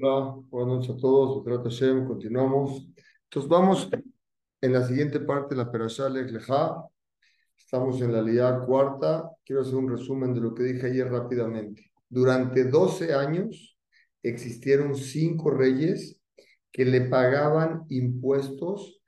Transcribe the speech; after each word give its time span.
Hola, 0.00 0.36
buenas 0.48 0.76
noches 0.76 0.90
a 0.90 0.96
todos. 0.96 1.44
Continuamos. 2.06 2.88
Entonces 3.24 3.48
vamos 3.48 3.88
en 4.60 4.72
la 4.72 4.86
siguiente 4.86 5.18
parte 5.18 5.56
de 5.56 5.64
la 5.64 5.72
Perashá 5.72 6.08
Leja. 6.08 6.84
Estamos 7.56 8.00
en 8.00 8.12
la 8.12 8.22
Lía 8.22 8.60
cuarta. 8.64 9.28
Quiero 9.44 9.62
hacer 9.62 9.74
un 9.74 9.90
resumen 9.90 10.34
de 10.34 10.40
lo 10.40 10.54
que 10.54 10.62
dije 10.62 10.86
ayer 10.86 11.10
rápidamente. 11.10 11.90
Durante 12.08 12.64
12 12.64 13.12
años 13.12 13.76
existieron 14.22 14.94
cinco 14.94 15.50
reyes 15.50 16.20
que 16.70 16.84
le 16.84 17.00
pagaban 17.02 17.84
impuestos 17.88 19.00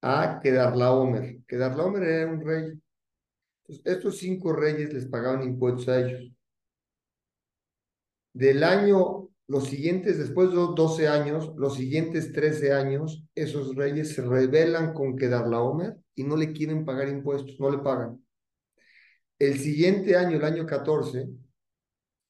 a 0.00 0.40
Kedarlaomer. 0.42 1.44
Kedarlaomer 1.46 2.02
era 2.02 2.32
un 2.32 2.40
rey. 2.44 2.72
Entonces, 3.60 3.84
estos 3.84 4.18
cinco 4.18 4.52
reyes 4.52 4.92
les 4.92 5.06
pagaban 5.06 5.44
impuestos 5.44 5.88
a 5.88 6.00
ellos. 6.00 6.32
Del 8.32 8.64
año 8.64 9.31
los 9.48 9.68
siguientes, 9.68 10.18
después 10.18 10.50
de 10.50 10.56
los 10.56 10.74
12 10.74 11.08
años, 11.08 11.52
los 11.56 11.74
siguientes 11.76 12.32
13 12.32 12.72
años, 12.72 13.24
esos 13.34 13.74
reyes 13.74 14.14
se 14.14 14.22
rebelan 14.22 14.94
con 14.94 15.16
Kedarlaomer 15.16 15.96
y 16.14 16.24
no 16.24 16.36
le 16.36 16.52
quieren 16.52 16.84
pagar 16.84 17.08
impuestos, 17.08 17.58
no 17.58 17.70
le 17.70 17.78
pagan. 17.78 18.24
El 19.38 19.58
siguiente 19.58 20.16
año, 20.16 20.36
el 20.36 20.44
año 20.44 20.66
14, 20.66 21.28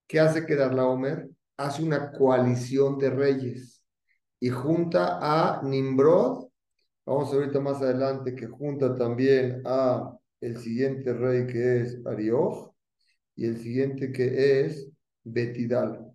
¿qué 0.06 0.20
hace 0.20 0.46
Kedarlaomer? 0.46 1.28
Hace 1.56 1.82
una 1.82 2.10
coalición 2.12 2.98
de 2.98 3.10
reyes 3.10 3.84
y 4.40 4.48
junta 4.48 5.18
a 5.20 5.62
Nimrod, 5.62 6.48
vamos 7.06 7.32
a 7.32 7.36
ahorita 7.36 7.60
más 7.60 7.80
adelante 7.82 8.34
que 8.34 8.46
junta 8.46 8.96
también 8.96 9.62
a 9.64 10.16
el 10.40 10.56
siguiente 10.58 11.12
rey 11.12 11.46
que 11.46 11.82
es 11.82 12.00
Arioj 12.04 12.72
y 13.36 13.46
el 13.46 13.58
siguiente 13.58 14.10
que 14.10 14.62
es 14.62 14.88
Betidal. 15.22 16.11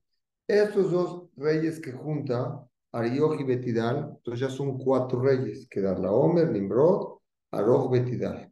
Estos 0.47 0.91
dos 0.91 1.29
reyes 1.35 1.81
que 1.81 1.91
junta, 1.91 2.65
Arioj 2.93 3.41
y 3.41 3.43
Betidal, 3.43 4.13
entonces 4.15 4.39
ya 4.39 4.49
son 4.49 4.77
cuatro 4.77 5.21
reyes, 5.21 5.67
que 5.69 5.85
Omer, 5.85 6.49
Nimrod, 6.49 7.17
Aroj, 7.51 7.91
Betidal. 7.91 8.49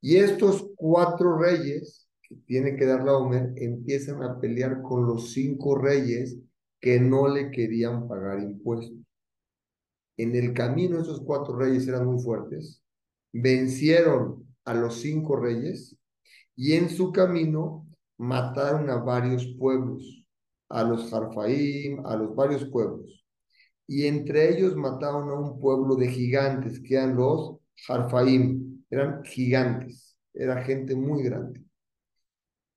Y 0.00 0.16
estos 0.16 0.68
cuatro 0.74 1.38
reyes 1.38 2.08
que 2.22 2.34
tiene 2.44 2.74
que 2.74 2.86
dar 2.86 3.04
la 3.04 3.16
Omer 3.16 3.52
empiezan 3.54 4.22
a 4.24 4.40
pelear 4.40 4.82
con 4.82 5.06
los 5.06 5.32
cinco 5.32 5.76
reyes 5.78 6.36
que 6.80 6.98
no 6.98 7.28
le 7.28 7.52
querían 7.52 8.08
pagar 8.08 8.40
impuestos. 8.40 8.98
En 10.16 10.34
el 10.34 10.52
camino 10.52 11.00
esos 11.00 11.20
cuatro 11.20 11.56
reyes 11.56 11.86
eran 11.86 12.06
muy 12.06 12.20
fuertes, 12.20 12.82
vencieron 13.32 14.44
a 14.64 14.74
los 14.74 15.00
cinco 15.00 15.36
reyes 15.36 15.96
y 16.56 16.72
en 16.72 16.90
su 16.90 17.12
camino 17.12 17.86
mataron 18.16 18.90
a 18.90 18.96
varios 18.96 19.46
pueblos 19.56 20.17
a 20.68 20.84
los 20.84 21.12
Harfaim, 21.12 22.04
a 22.06 22.16
los 22.16 22.34
varios 22.34 22.64
pueblos. 22.66 23.24
Y 23.86 24.06
entre 24.06 24.54
ellos 24.54 24.76
mataron 24.76 25.28
a 25.30 25.34
un 25.34 25.58
pueblo 25.58 25.96
de 25.96 26.08
gigantes, 26.08 26.80
que 26.80 26.94
eran 26.94 27.16
los 27.16 27.58
Harfaim. 27.88 28.84
Eran 28.90 29.22
gigantes, 29.24 30.16
era 30.32 30.62
gente 30.62 30.94
muy 30.94 31.22
grande. 31.22 31.62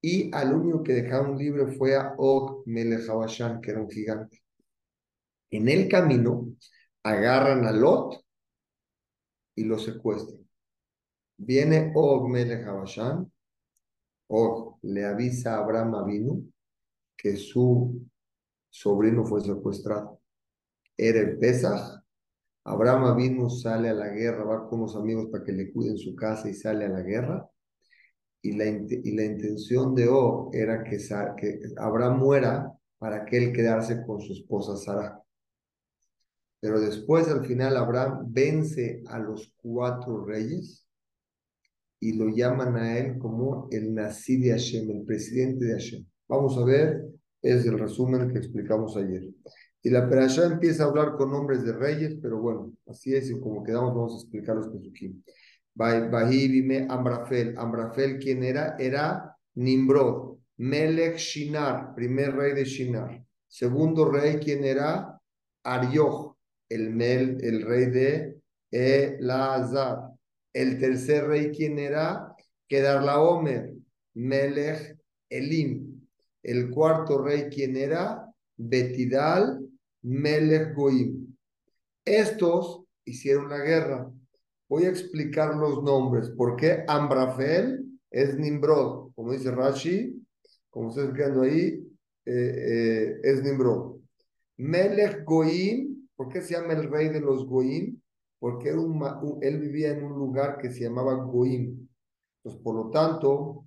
Y 0.02 0.34
al 0.34 0.54
único 0.54 0.84
que 0.84 0.94
dejaron 0.94 1.38
libre 1.38 1.68
fue 1.78 1.96
a 1.96 2.16
Og 2.18 2.64
Melech 2.66 3.06
que 3.62 3.72
era 3.72 3.82
un 3.82 3.90
gigante. 3.90 4.42
En 5.52 5.70
el 5.70 5.88
camino 5.88 6.48
agarran 7.04 7.66
a 7.66 7.72
Lot 7.72 8.24
y 9.56 9.64
lo 9.66 9.78
secuestran. 9.78 10.48
Viene 11.38 11.92
Og 11.96 12.30
Melech 12.30 12.66
Og 14.28 14.80
le 14.82 15.06
avisa 15.06 15.56
a 15.56 15.64
Abraham 15.64 15.96
Avinu 15.96 16.52
que 17.22 17.38
su 17.38 18.02
sobrino 18.70 19.24
fue 19.26 19.42
secuestrado. 19.42 20.20
Era 20.98 21.20
el 21.20 21.38
Pesaj. 21.38 22.02
Abraham 22.64 23.16
vino, 23.16 23.50
sale 23.50 23.90
a 23.90 23.94
la 23.94 24.10
guerra, 24.10 24.44
va 24.44 24.68
con 24.68 24.80
unos 24.80 24.96
amigos 24.96 25.28
para 25.32 25.44
que 25.44 25.52
le 25.52 25.72
cuiden 25.72 25.98
su 25.98 26.16
casa 26.16 26.50
y 26.50 26.56
sale 26.56 26.86
a 26.86 26.90
la 26.90 27.02
guerra. 27.02 27.48
Y 28.42 28.54
la, 28.54 28.66
y 28.66 29.16
la 29.16 29.24
intención 29.24 29.94
de 29.94 30.08
O 30.08 30.50
era 30.52 30.84
que, 30.84 30.98
que 31.38 31.60
Abraham 31.78 32.18
muera 32.18 32.74
para 32.98 33.24
que 33.24 33.38
él 33.38 33.54
quedarse 33.54 34.04
con 34.04 34.20
su 34.20 34.34
esposa 34.34 34.76
Sara. 34.76 35.22
Pero 36.60 36.80
después, 36.80 37.28
al 37.28 37.46
final, 37.46 37.78
Abraham 37.78 38.26
vence 38.30 39.04
a 39.08 39.20
los 39.20 39.54
cuatro 39.58 40.26
reyes 40.26 40.88
y 42.00 42.14
lo 42.14 42.30
llaman 42.30 42.76
a 42.78 42.98
él 42.98 43.20
como 43.20 43.68
el 43.72 43.94
Nasi 43.94 44.38
de 44.40 44.52
Hashem, 44.52 44.90
el 44.90 45.04
presidente 45.04 45.66
de 45.66 45.74
Hashem. 45.74 46.11
Vamos 46.32 46.58
a 46.58 46.64
ver, 46.64 47.04
es 47.42 47.66
el 47.66 47.78
resumen 47.78 48.32
que 48.32 48.38
explicamos 48.38 48.96
ayer. 48.96 49.28
Y 49.84 49.90
la 49.90 50.08
perashá 50.08 50.46
empieza 50.46 50.86
a 50.86 50.88
hablar 50.88 51.18
con 51.18 51.30
nombres 51.30 51.62
de 51.66 51.74
reyes, 51.74 52.16
pero 52.22 52.40
bueno, 52.40 52.72
así 52.88 53.14
es, 53.14 53.30
y 53.30 53.38
como 53.38 53.62
quedamos, 53.66 53.94
vamos 53.94 54.14
a 54.14 54.24
explicar 54.24 54.56
los 54.56 54.70
pesukim. 54.70 55.22
Bahibime 55.76 56.88
Ambrafel. 56.90 57.54
Ambrafel, 57.58 58.18
¿quién 58.18 58.46
era? 58.46 58.78
Era 58.80 59.36
Nimrod. 59.56 60.38
Melech 60.56 61.18
Shinar, 61.18 61.94
primer 61.96 62.34
rey 62.34 62.54
de 62.54 62.64
Shinar. 62.64 63.22
Segundo 63.50 64.10
rey, 64.10 64.38
¿quién 64.38 64.64
era? 64.64 65.20
Arioch, 65.64 66.38
el, 66.70 66.92
mel, 66.92 67.40
el 67.42 67.64
rey 67.64 67.88
de 67.88 68.40
Elazar. 68.72 70.12
El 70.54 70.80
tercer 70.80 71.28
rey, 71.28 71.52
¿quién 71.52 71.78
era? 71.78 72.34
Omer. 73.18 73.74
Melech 74.14 74.98
Elim. 75.30 75.91
El 76.44 76.72
cuarto 76.72 77.22
rey, 77.22 77.50
¿quién 77.50 77.78
era? 77.78 78.28
Betidal 78.58 79.68
Melech 80.02 80.74
Goim. 80.76 81.36
Estos 82.06 82.84
hicieron 83.06 83.50
la 83.50 83.60
guerra. 83.60 84.12
Voy 84.68 84.86
a 84.86 84.90
explicar 84.90 85.56
los 85.56 85.84
nombres. 85.84 86.30
¿Por 86.30 86.56
qué 86.56 86.84
Ambrafel 86.88 87.86
es 88.10 88.38
Nimrod? 88.38 89.12
Como 89.14 89.34
dice 89.34 89.52
Rashi, 89.52 90.26
como 90.70 90.88
ustedes 90.88 91.14
quedando 91.14 91.42
ahí, 91.42 91.86
eh, 92.26 92.34
eh, 92.34 93.20
es 93.24 93.44
Nimrod. 93.44 93.98
Melech 94.58 95.24
Goim, 95.26 96.08
¿por 96.16 96.30
qué 96.30 96.42
se 96.42 96.54
llama 96.54 96.74
el 96.74 96.90
rey 96.90 97.10
de 97.10 97.20
los 97.20 97.46
Goim? 97.46 98.00
Porque 98.40 98.70
él 98.70 99.60
vivía 99.60 99.92
en 99.92 100.04
un 100.04 100.14
lugar 100.14 100.58
que 100.58 100.72
se 100.72 100.82
llamaba 100.82 101.14
Goim. 101.14 101.88
Entonces, 102.38 102.64
por 102.64 102.76
lo 102.76 102.90
tanto, 102.90 103.66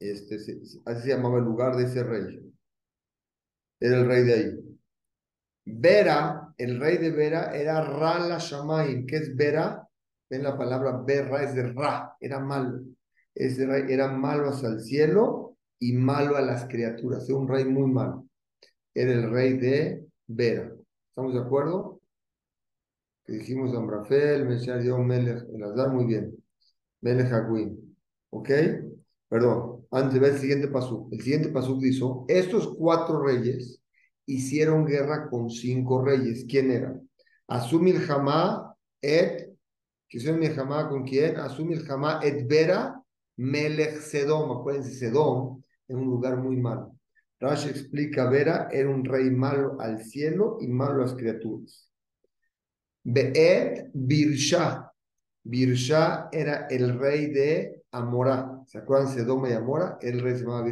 este, 0.00 0.36
así 0.36 1.02
se 1.02 1.08
llamaba 1.08 1.38
el 1.38 1.44
lugar 1.44 1.76
de 1.76 1.84
ese 1.84 2.02
rey. 2.02 2.52
Era 3.78 3.98
el 3.98 4.06
rey 4.06 4.24
de 4.24 4.34
ahí. 4.34 4.78
Vera, 5.64 6.54
el 6.56 6.80
rey 6.80 6.98
de 6.98 7.10
Vera 7.10 7.56
era 7.56 7.82
Ra 7.82 8.38
Shamaim. 8.38 9.06
¿Qué 9.06 9.16
es 9.16 9.36
Vera? 9.36 9.86
Ven 10.28 10.42
la 10.42 10.56
palabra 10.56 11.02
Vera, 11.04 11.42
es 11.42 11.54
de 11.54 11.72
Ra, 11.72 12.16
era 12.20 12.40
malo. 12.40 12.80
Ese 13.34 13.66
rey 13.66 13.84
era 13.88 14.08
malo 14.08 14.48
hacia 14.48 14.68
el 14.68 14.80
cielo 14.80 15.56
y 15.78 15.92
malo 15.92 16.36
a 16.36 16.40
las 16.42 16.66
criaturas. 16.66 17.28
Era 17.28 17.38
un 17.38 17.48
rey 17.48 17.64
muy 17.64 17.90
malo. 17.90 18.26
Era 18.94 19.12
el 19.12 19.30
rey 19.30 19.58
de 19.58 20.06
Vera. 20.26 20.72
¿Estamos 21.08 21.34
de 21.34 21.40
acuerdo? 21.40 22.00
Que 23.24 23.34
dijimos 23.34 23.74
Ambrafel, 23.74 24.46
Mesías 24.46 24.82
Dios, 24.82 24.98
Melech, 25.00 25.44
Elazar, 25.54 25.90
muy 25.90 26.06
bien. 26.06 26.34
Melech 27.02 27.32
Aguín. 27.32 27.96
¿Ok? 28.30 28.50
Perdón 29.30 29.86
antes 29.92 30.14
de 30.14 30.20
ver 30.20 30.32
el 30.32 30.38
siguiente 30.38 30.68
paso. 30.68 31.08
El 31.12 31.20
siguiente 31.20 31.48
paso 31.50 31.78
dice, 31.78 32.04
estos 32.28 32.74
cuatro 32.76 33.22
reyes 33.22 33.80
hicieron 34.26 34.84
guerra 34.84 35.28
con 35.30 35.50
cinco 35.50 36.04
reyes. 36.04 36.44
¿Quién 36.48 36.70
eran? 36.70 37.08
Asumil 37.48 38.00
Hamá 38.10 38.74
et, 39.00 39.48
que 40.08 40.18
Hamá 40.58 40.88
con 40.88 41.04
quién? 41.04 41.36
Asumil 41.36 41.88
Hamá 41.88 42.20
et 42.22 42.46
Vera 42.48 43.00
Melech 43.36 44.00
Sedom. 44.00 44.50
Acuérdense, 44.58 44.94
Sedom 44.94 45.62
en 45.88 45.96
un 45.96 46.06
lugar 46.06 46.36
muy 46.36 46.56
malo. 46.56 46.96
Rashi 47.40 47.70
explica, 47.70 48.28
Vera 48.28 48.68
era 48.70 48.90
un 48.90 49.04
rey 49.04 49.30
malo 49.30 49.80
al 49.80 50.04
cielo 50.04 50.58
y 50.60 50.66
malo 50.66 51.02
a 51.02 51.06
las 51.06 51.14
criaturas. 51.14 51.90
Beet 53.02 53.90
Birsha. 53.94 54.92
Birsha 55.42 56.28
era 56.30 56.66
el 56.68 56.98
rey 56.98 57.30
de 57.30 57.82
Amora. 57.92 58.59
¿Se 58.70 58.78
acuerdan? 58.78 59.12
Sedoma 59.12 59.50
y 59.50 59.52
Amora. 59.52 59.98
El 60.00 60.20
rey 60.20 60.36
se 60.36 60.44
llamaba. 60.44 60.68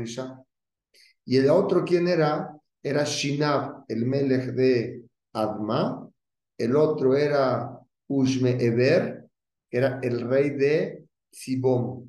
Y 1.24 1.36
el 1.36 1.50
otro, 1.50 1.84
¿quién 1.84 2.06
era? 2.06 2.56
Era 2.80 3.02
Shinab, 3.02 3.86
el 3.88 4.06
melech 4.06 4.54
de 4.54 5.02
Adma. 5.32 6.08
El 6.56 6.76
otro 6.76 7.16
era 7.16 7.76
Ushme 8.06 8.50
Eber, 8.64 9.28
que 9.68 9.78
era 9.78 9.98
el 10.00 10.20
rey 10.20 10.50
de 10.50 11.08
Sibom. 11.32 12.08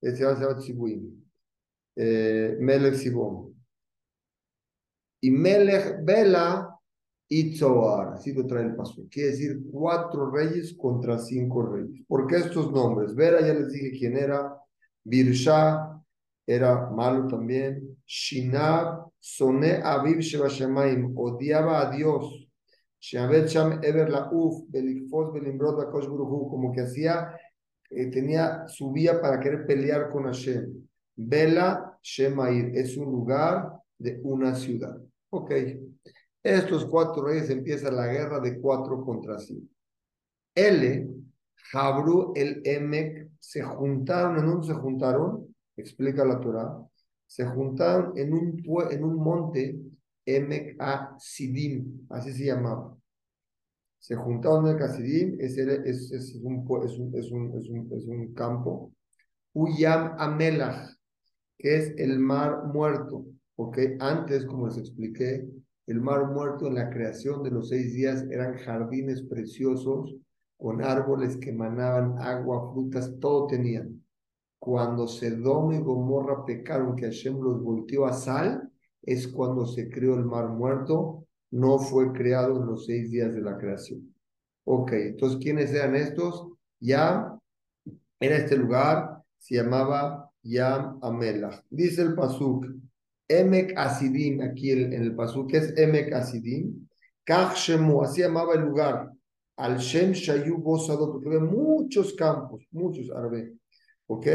Ese 0.00 0.16
se 0.16 0.22
llama 0.22 0.58
Sibuim. 0.58 1.22
Eh, 1.96 2.56
melech 2.58 2.94
Sibom. 2.94 3.52
Y 5.20 5.30
Melech 5.30 6.02
Bela 6.02 6.80
Itzoar, 7.28 8.14
así 8.14 8.32
lo 8.32 8.46
trae 8.46 8.64
el 8.64 8.74
paso. 8.74 9.06
Quiere 9.10 9.32
decir 9.32 9.60
cuatro 9.70 10.30
reyes 10.30 10.72
contra 10.78 11.18
cinco 11.18 11.60
reyes. 11.66 12.06
¿Por 12.08 12.26
qué 12.26 12.36
estos 12.36 12.72
nombres? 12.72 13.14
Vera, 13.14 13.42
ya 13.42 13.52
les 13.52 13.70
dije 13.70 13.98
quién 13.98 14.16
era. 14.16 14.56
Birsha 15.04 16.00
era 16.46 16.90
malo 16.90 17.26
también. 17.26 17.96
Shinab 18.06 19.10
Soné 19.20 19.80
Aviv 19.82 20.20
Shebashemaim, 20.20 21.16
odiaba 21.16 21.80
a 21.80 21.90
Dios. 21.90 22.48
Sheabet 23.00 23.48
Sham 23.48 23.80
Ever 23.82 24.10
Lauf, 24.10 24.64
Belikfos 24.68 25.32
Belimbrod 25.32 25.90
Buruhu, 25.90 26.50
como 26.50 26.72
que 26.72 26.82
hacía, 26.82 27.34
eh, 27.88 28.10
tenía, 28.10 28.68
subía 28.68 29.20
para 29.20 29.40
querer 29.40 29.66
pelear 29.66 30.10
con 30.10 30.24
Hashem. 30.24 30.86
Bela 31.16 31.98
Shemair, 32.02 32.76
es 32.76 32.96
un 32.96 33.10
lugar 33.10 33.72
de 33.98 34.20
una 34.22 34.54
ciudad. 34.54 34.98
Ok. 35.30 35.52
Estos 36.42 36.86
cuatro 36.86 37.26
reyes 37.26 37.50
empieza 37.50 37.90
la 37.90 38.06
guerra 38.06 38.40
de 38.40 38.58
cuatro 38.60 39.04
contra 39.04 39.38
cinco. 39.38 39.66
L, 40.54 41.08
Jabru, 41.70 42.32
el 42.34 42.60
Emek, 42.64 43.29
se 43.40 43.62
juntaron, 43.62 44.38
¿en 44.38 44.46
dónde 44.46 44.66
se 44.66 44.74
juntaron? 44.74 45.54
Explica 45.76 46.24
la 46.24 46.38
Torah. 46.38 46.78
Se 47.26 47.46
juntaron 47.46 48.16
en 48.16 48.32
un, 48.34 48.62
en 48.90 49.04
un 49.04 49.16
monte, 49.16 49.80
Emek 50.26 50.76
a 50.78 51.16
así 51.16 52.32
se 52.32 52.44
llamaba. 52.44 52.96
Se 53.98 54.14
juntaron 54.14 54.66
en 54.66 54.72
el 54.72 54.78
Kasidim, 54.78 55.36
es, 55.40 55.56
es, 55.56 56.12
es, 56.12 56.34
un, 56.42 56.66
es, 56.84 56.98
un, 56.98 57.14
es, 57.16 57.30
un, 57.30 57.92
es 57.92 58.04
un 58.04 58.34
campo. 58.34 58.92
Uyam 59.54 60.14
Amelach, 60.18 60.90
que 61.58 61.76
es 61.76 61.94
el 61.96 62.18
mar 62.18 62.66
muerto, 62.66 63.26
porque 63.56 63.96
antes, 64.00 64.46
como 64.46 64.68
les 64.68 64.78
expliqué, 64.78 65.46
el 65.86 66.00
mar 66.00 66.30
muerto 66.30 66.66
en 66.66 66.74
la 66.74 66.88
creación 66.88 67.42
de 67.42 67.50
los 67.50 67.68
seis 67.68 67.92
días 67.92 68.24
eran 68.30 68.58
jardines 68.58 69.22
preciosos 69.22 70.14
con 70.60 70.84
árboles 70.84 71.38
que 71.38 71.50
emanaban 71.50 72.18
agua, 72.18 72.70
frutas, 72.70 73.18
todo 73.18 73.46
tenían. 73.46 74.04
Cuando 74.58 75.08
Sedom 75.08 75.72
y 75.72 75.78
Gomorra 75.78 76.44
pecaron, 76.44 76.94
que 76.96 77.06
Hashem 77.06 77.40
los 77.40 77.62
volteó 77.62 78.04
a 78.04 78.12
sal, 78.12 78.70
es 79.02 79.26
cuando 79.26 79.64
se 79.64 79.88
creó 79.88 80.16
el 80.16 80.26
mar 80.26 80.50
muerto, 80.50 81.26
no 81.50 81.78
fue 81.78 82.12
creado 82.12 82.60
en 82.60 82.66
los 82.66 82.84
seis 82.84 83.10
días 83.10 83.34
de 83.34 83.40
la 83.40 83.56
creación. 83.56 84.14
Ok, 84.64 84.92
entonces, 84.92 85.38
¿quiénes 85.42 85.72
eran 85.72 85.96
estos? 85.96 86.46
Ya 86.78 87.34
era 88.20 88.36
este 88.36 88.58
lugar, 88.58 89.22
se 89.38 89.54
llamaba 89.54 90.30
Yam 90.42 90.98
Amelach. 91.00 91.64
Dice 91.70 92.02
el 92.02 92.14
Pasuk, 92.14 92.66
Emek 93.26 93.72
Asidim, 93.78 94.42
aquí 94.42 94.72
en 94.72 94.92
el, 94.92 95.16
Pasuk, 95.16 95.54
es 95.54 95.74
Emek 95.78 96.12
Asidim, 96.12 96.86
Kach 97.24 97.56
Shemu, 97.56 98.02
así 98.02 98.20
llamaba 98.20 98.52
el 98.52 98.60
lugar 98.60 99.10
al 99.60 99.76
Shem 99.78 100.12
Shayu 100.12 100.56
Bosado, 100.56 101.12
porque 101.12 101.28
ve 101.28 101.38
muchos 101.38 102.14
campos, 102.14 102.66
muchos 102.70 103.10
árboles. 103.10 103.52
¿Ok? 104.06 104.26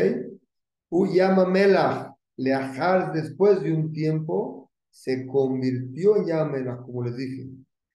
Uyama 0.90 1.46
Melach, 1.48 2.14
Leajar, 2.38 3.12
después 3.12 3.62
de 3.64 3.74
un 3.74 3.92
tiempo, 3.92 4.72
se 4.90 5.26
convirtió 5.26 6.18
en 6.18 6.28
Yamelach, 6.28 6.84
como 6.84 7.04
les 7.04 7.18
dije. 7.18 7.48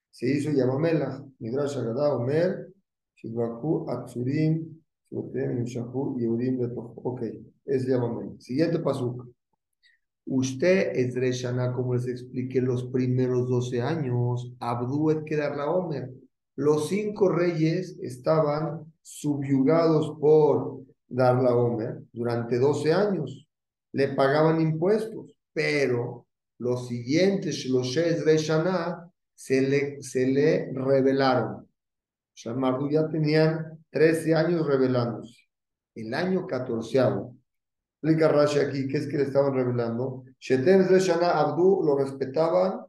Se 0.09 0.27
hizo 0.27 0.51
Yamamelach, 0.51 1.23
Midrash 1.39 1.77
Agada, 1.77 2.15
Omer, 2.15 2.67
Shidbaku, 3.15 3.89
Atsurim, 3.89 4.81
Shahu, 5.09 6.19
Yehudim, 6.19 6.59
Ok, 6.75 7.21
es 7.65 7.87
Yamamelach. 7.87 8.39
Siguiente 8.39 8.79
pasuk. 8.79 9.25
Usted 10.25 10.91
es 10.95 11.15
Reshana, 11.15 11.71
como 11.71 11.93
les 11.95 12.07
expliqué, 12.07 12.61
los 12.61 12.83
primeros 12.85 13.47
12 13.47 13.81
años, 13.81 14.53
Abdu 14.59 15.11
et 15.11 15.29
la 15.29 15.71
Omer 15.71 16.11
los 16.61 16.89
cinco 16.89 17.27
reyes 17.27 17.97
estaban 18.03 18.93
subyugados 19.01 20.15
por 20.19 20.81
Darla 21.07 21.55
Omer 21.55 22.03
durante 22.13 22.59
12 22.59 22.93
años. 22.93 23.47
Le 23.93 24.09
pagaban 24.09 24.61
impuestos, 24.61 25.35
pero 25.53 26.27
los 26.59 26.87
siguientes, 26.87 27.65
los 27.65 27.87
Shes 27.87 28.23
de 28.23 28.37
se 29.33 29.61
le, 29.61 30.03
se 30.03 30.27
le 30.27 30.71
rebelaron. 30.71 31.67
Shamardu 32.35 32.91
ya 32.91 33.09
tenían 33.09 33.83
13 33.89 34.35
años 34.35 34.67
rebelándose. 34.67 35.39
El 35.95 36.13
año 36.13 36.45
14, 36.45 36.99
explica 37.93 38.27
Rashi 38.27 38.59
aquí, 38.59 38.87
¿qué 38.87 38.97
es 38.97 39.07
que 39.07 39.17
le 39.17 39.23
estaban 39.23 39.55
revelando? 39.55 40.25
Shetem 40.39 40.87
Reshana 40.87 41.39
Abdu 41.39 41.81
lo 41.83 41.97
respetaban 41.97 42.81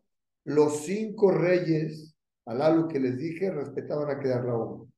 los 0.45 0.85
cinco 0.85 1.31
reyes 1.31 2.12
Alá 2.47 2.71
lo 2.71 2.89
que 2.89 2.99
les 2.99 3.17
dije, 3.19 3.51
respetaban 3.51 4.11
a 4.11 4.21
quedar 4.21 4.45
la 4.45 4.55
obra. 4.55 4.89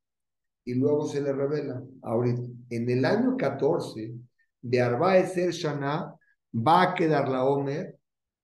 Y 0.65 0.75
luego 0.75 1.07
se 1.07 1.21
le 1.21 1.33
revela, 1.33 1.83
ahorita, 2.03 2.43
en 2.71 2.89
el 2.89 3.05
año 3.05 3.37
14, 3.37 4.15
de 4.63 4.81
Arba 4.81 5.19
Eser 5.19 5.51
Shana, 5.51 6.15
va 6.55 6.83
a 6.83 6.95
quedar 6.95 7.29
la 7.29 7.45
Omer, 7.45 7.99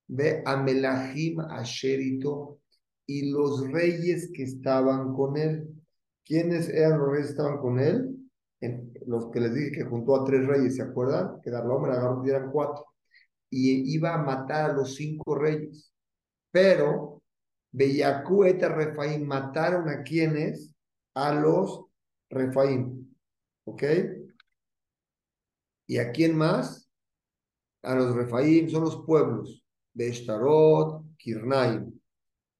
ve 0.07 0.43
a 0.45 0.57
Melahim 0.57 1.41
Asherito 1.41 2.59
y 3.07 3.31
los 3.31 3.71
reyes 3.71 4.31
que 4.35 4.43
estaban 4.43 5.15
con 5.15 5.37
él. 5.37 5.67
¿Quiénes 6.25 6.69
eran 6.69 6.99
los 6.99 7.11
reyes 7.11 7.27
que 7.29 7.33
estaban 7.33 7.59
con 7.59 7.81
él? 7.81 8.17
los 9.07 9.31
que 9.31 9.41
les 9.41 9.55
dije 9.55 9.73
que 9.73 9.85
juntó 9.85 10.17
a 10.17 10.25
tres 10.25 10.47
reyes, 10.47 10.77
¿se 10.77 10.83
acuerdan? 10.83 11.41
Que 11.43 11.51
Darlaomer 11.51 11.93
agarró 11.93 12.23
eran 12.27 12.51
cuatro. 12.51 12.85
Y 13.49 13.95
iba 13.95 14.15
a 14.15 14.23
matar 14.23 14.71
a 14.71 14.75
los 14.75 14.95
cinco 14.95 15.35
reyes. 15.35 15.93
Pero 16.51 17.20
Beyakú 17.73 18.45
et 18.45 18.63
Refaim 18.63 19.27
mataron 19.27 19.89
a 19.89 20.03
quienes? 20.03 20.75
A 21.15 21.35
los 21.35 21.87
Refaim. 22.31 23.07
¿Ok? 23.65 23.83
¿Y 25.87 25.99
a 25.99 26.11
quién 26.13 26.37
más? 26.37 26.89
A 27.83 27.95
los 27.95 28.15
Refaim 28.15 28.69
son 28.69 28.85
los 28.85 29.05
pueblos. 29.05 29.65
Beeshtarot, 29.95 31.05
Kirnaim. 31.17 31.93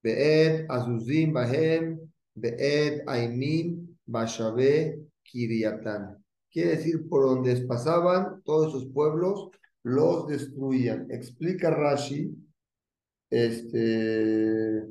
Beed, 0.03 0.67
Azuzim, 0.69 1.33
Bahem. 1.33 1.99
Beed, 2.35 3.03
Aimim, 3.07 3.97
Bashabe, 4.07 4.99
Kiriatán. 5.23 6.25
Quiere 6.51 6.77
decir, 6.77 7.09
por 7.09 7.27
donde 7.27 7.55
pasaban 7.67 8.43
todos 8.43 8.69
esos 8.69 8.93
pueblos, 8.93 9.51
los 9.83 10.27
destruían. 10.27 11.11
Explica 11.11 11.71
Rashi, 11.71 12.35
este, 13.31 14.87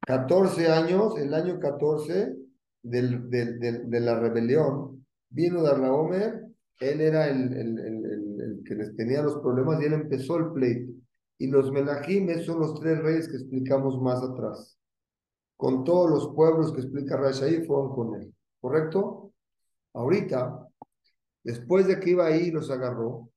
14 0.00 0.68
años, 0.68 1.18
el 1.18 1.34
año 1.34 1.58
14 1.58 2.36
del, 2.82 3.30
de 3.30 4.00
la 4.00 4.18
rebelión, 4.18 5.04
vino 5.30 5.62
Darlaomer, 5.62 6.52
él 6.80 7.00
era 7.00 7.28
el, 7.28 7.52
el, 7.52 7.78
el, 7.78 8.62
que 8.66 8.74
les 8.74 8.94
tenía 8.96 9.22
los 9.22 9.36
problemas 9.36 9.80
y 9.80 9.86
él 9.86 9.92
empezó 9.94 10.36
el 10.36 10.52
pleito. 10.52 10.92
Y 11.38 11.46
los 11.46 11.70
Melajimes 11.70 12.44
son 12.44 12.60
los 12.60 12.78
tres 12.80 12.98
reyes 13.02 13.28
que 13.28 13.36
explicamos 13.36 14.00
más 14.00 14.22
atrás. 14.22 14.78
Con 15.56 15.84
todos 15.84 16.10
los 16.10 16.34
pueblos 16.34 16.72
que 16.72 16.80
explica 16.80 17.16
Rashaí 17.16 17.64
fueron 17.64 17.94
con 17.94 18.20
él. 18.20 18.34
¿Correcto? 18.60 19.32
Ahorita, 19.94 20.68
después 21.44 21.86
de 21.86 22.00
que 22.00 22.10
iba 22.10 22.26
ahí 22.26 22.50
los 22.50 22.70
agarró, 22.70 23.30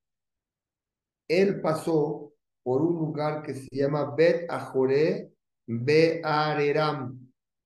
él 1.27 1.61
pasó 1.61 2.24
por 2.65 2.81
un 2.81 2.95
lugar 2.95 3.43
que 3.43 3.53
se 3.53 3.67
llama 3.71 4.15
Bet 4.15 4.49
Ajoré 4.49 5.31
Beareram. 5.67 7.15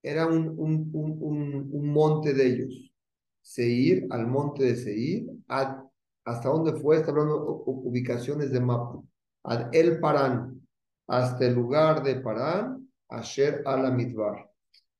Era 0.02 0.26
un, 0.26 0.54
un, 0.58 0.90
un, 0.92 1.70
un, 1.72 1.88
monte 1.90 2.34
de 2.34 2.46
ellos. 2.46 2.92
Seir, 3.40 4.06
al 4.10 4.26
monte 4.26 4.62
de 4.62 4.76
Seir. 4.76 5.26
¿Hasta 5.48 6.48
dónde 6.50 6.78
fue? 6.78 6.98
Está 6.98 7.12
hablando 7.12 7.62
ubicaciones 7.64 8.52
de 8.52 8.60
mapa. 8.60 9.00
Ad 9.44 9.74
El 9.74 10.00
Parán. 10.00 10.60
Hasta 11.08 11.46
el 11.46 11.54
lugar 11.54 12.02
de 12.02 12.16
Parán. 12.16 12.86
Asher 13.08 13.62
Alamidbar. 13.64 14.50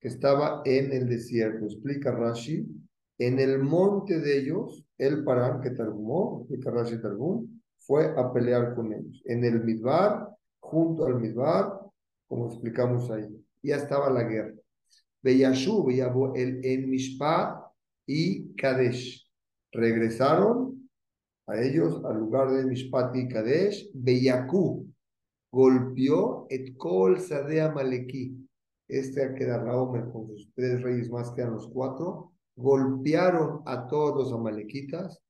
Que 0.00 0.08
estaba 0.08 0.62
en 0.64 0.94
el 0.94 1.10
desierto. 1.10 1.66
Explica 1.66 2.10
Rashi. 2.10 2.66
En 3.18 3.38
el 3.38 3.58
monte 3.58 4.18
de 4.18 4.38
ellos, 4.38 4.82
el 4.96 5.24
Parán 5.24 5.60
que 5.60 5.72
targumó, 5.72 6.38
explica 6.40 6.70
Rashi 6.70 7.02
Targum, 7.02 7.59
fue 7.80 8.14
a 8.16 8.32
pelear 8.32 8.74
con 8.74 8.92
ellos. 8.92 9.22
En 9.24 9.44
el 9.44 9.64
Midbar, 9.64 10.28
junto 10.60 11.06
al 11.06 11.20
Midbar, 11.20 11.80
como 12.28 12.46
explicamos 12.46 13.10
ahí. 13.10 13.28
Ya 13.62 13.76
estaba 13.76 14.10
la 14.10 14.22
guerra. 14.22 14.54
Beyashu, 15.22 15.90
el 16.34 16.64
en 16.64 16.90
Mishpat 16.90 17.62
y 18.06 18.54
Kadesh. 18.54 19.26
Regresaron 19.72 20.88
a 21.46 21.60
ellos 21.60 22.02
al 22.04 22.18
lugar 22.18 22.50
de 22.50 22.64
Mishpat 22.64 23.14
y 23.16 23.28
Kadesh. 23.28 23.90
Beyakú 23.94 24.86
golpeó 25.52 26.46
et 26.48 26.76
kol 26.76 27.18
sadea 27.20 27.72
maleki. 27.72 28.36
Este 28.88 29.22
a 29.22 29.80
Omer 29.80 30.10
con 30.12 30.26
sus 30.26 30.52
tres 30.54 30.82
reyes 30.82 31.10
más 31.10 31.30
que 31.30 31.42
eran 31.42 31.54
los 31.54 31.68
cuatro. 31.68 32.32
Golpearon 32.56 33.62
a 33.66 33.86
todos 33.86 34.16
los 34.16 34.32
amalequitas. 34.32 35.20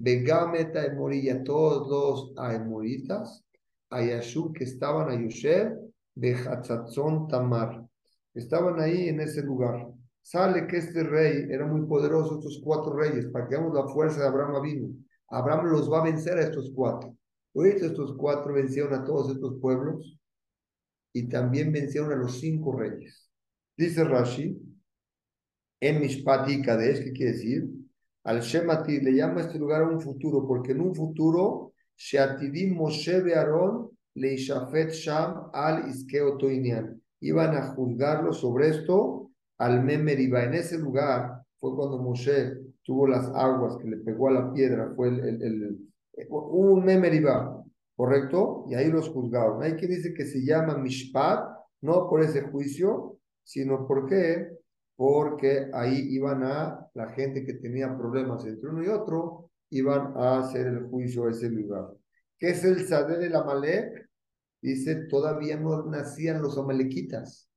Begameta 0.00 0.82
y 1.12 1.28
a 1.28 1.44
todos 1.44 1.88
los 1.88 2.38
aemoritas. 2.38 3.44
A 3.90 4.02
Yashu 4.02 4.52
que 4.52 4.64
estaban 4.64 5.10
a 5.10 5.20
Yosher 5.20 5.78
de 6.14 6.34
Hatzatzon 6.34 7.28
Tamar. 7.28 7.86
Estaban 8.32 8.80
ahí 8.80 9.08
en 9.08 9.20
ese 9.20 9.42
lugar. 9.42 9.88
Sale 10.22 10.66
que 10.66 10.78
este 10.78 11.02
rey 11.02 11.48
era 11.50 11.66
muy 11.66 11.86
poderoso, 11.86 12.38
estos 12.38 12.60
cuatro 12.64 12.96
reyes, 12.96 13.26
para 13.26 13.46
que 13.46 13.56
veamos 13.56 13.74
la 13.74 13.92
fuerza 13.92 14.20
de 14.20 14.28
Abraham 14.28 14.62
vino. 14.62 14.88
Abraham 15.28 15.66
los 15.66 15.92
va 15.92 16.00
a 16.00 16.04
vencer 16.04 16.38
a 16.38 16.42
estos 16.42 16.72
cuatro. 16.74 17.14
Ahorita 17.54 17.86
estos 17.86 18.16
cuatro 18.16 18.54
vencieron 18.54 18.94
a 18.94 19.04
todos 19.04 19.34
estos 19.34 19.60
pueblos 19.60 20.18
y 21.12 21.28
también 21.28 21.72
vencieron 21.72 22.12
a 22.12 22.16
los 22.16 22.40
cinco 22.40 22.78
reyes. 22.78 23.28
Dice 23.76 24.04
Rashi, 24.04 24.56
en 25.80 26.00
Mishpati 26.00 26.62
Kadesh, 26.62 27.04
¿qué 27.04 27.12
quiere 27.12 27.32
decir? 27.32 27.79
Al 28.24 28.40
Shemati 28.40 29.00
le 29.00 29.12
llama 29.12 29.40
este 29.40 29.58
lugar 29.58 29.82
un 29.82 30.00
futuro, 30.00 30.46
porque 30.46 30.72
en 30.72 30.80
un 30.80 30.94
futuro, 30.94 31.72
Sheatidim 31.96 32.76
Moshe 32.76 33.20
Bearon 33.20 33.90
le 34.14 34.36
Sham 34.36 35.50
al 35.52 35.88
Iskeo 35.88 36.38
Iban 37.20 37.56
a 37.56 37.74
juzgarlo 37.74 38.32
sobre 38.32 38.68
esto 38.68 39.30
al 39.58 39.82
Memeriba. 39.82 40.44
En 40.44 40.54
ese 40.54 40.78
lugar 40.78 41.42
fue 41.58 41.74
cuando 41.74 41.98
Moshe 41.98 42.54
tuvo 42.82 43.06
las 43.06 43.26
aguas 43.34 43.76
que 43.76 43.88
le 43.88 43.98
pegó 43.98 44.28
a 44.28 44.32
la 44.32 44.52
piedra, 44.52 44.92
fue 44.96 45.08
el, 45.08 45.20
el, 45.20 45.42
el, 45.42 45.78
un 46.30 46.84
Memeriba, 46.84 47.62
¿correcto? 47.94 48.64
Y 48.68 48.74
ahí 48.74 48.90
los 48.90 49.08
juzgaron. 49.10 49.62
Hay 49.62 49.74
quien 49.74 49.90
dice 49.90 50.14
que 50.14 50.24
se 50.24 50.44
llama 50.44 50.76
Mishpat, 50.78 51.48
no 51.82 52.08
por 52.08 52.22
ese 52.22 52.42
juicio, 52.42 53.18
sino 53.44 53.86
porque 53.86 54.59
porque 55.00 55.70
ahí 55.72 56.08
iban 56.10 56.42
a, 56.44 56.86
la 56.92 57.08
gente 57.08 57.42
que 57.42 57.54
tenía 57.54 57.96
problemas 57.96 58.44
entre 58.44 58.68
uno 58.68 58.84
y 58.84 58.88
otro, 58.88 59.48
iban 59.70 60.12
a 60.14 60.40
hacer 60.40 60.66
el 60.66 60.88
juicio 60.88 61.24
a 61.24 61.30
ese 61.30 61.48
lugar. 61.48 61.88
¿Qué 62.38 62.50
es 62.50 62.62
el 62.64 62.86
Sadeh 62.86 63.16
del 63.16 63.34
Amalek? 63.34 64.10
Dice, 64.60 65.06
todavía 65.08 65.56
no 65.56 65.86
nacían 65.86 66.42
los 66.42 66.58
amalequitas, 66.58 67.48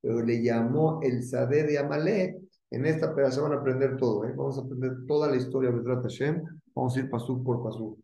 pero 0.00 0.22
le 0.22 0.44
llamó 0.44 1.00
el 1.02 1.24
Sadeh 1.24 1.64
de 1.64 1.76
Amalek. 1.76 2.36
En 2.70 2.86
esta 2.86 3.12
pedazo 3.12 3.42
van 3.42 3.54
a 3.54 3.56
aprender 3.56 3.96
todo, 3.96 4.24
¿eh? 4.24 4.32
vamos 4.36 4.58
a 4.58 4.60
aprender 4.60 5.04
toda 5.08 5.28
la 5.28 5.34
historia 5.34 5.72
de 5.72 5.82
Hashem, 5.82 6.40
vamos 6.72 6.96
a 6.96 7.00
ir 7.00 7.10
pasú 7.10 7.42
por 7.42 7.64
pasú. 7.64 8.00